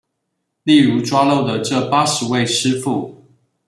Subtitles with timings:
[0.63, 3.23] 例如抓漏的這八十位師傅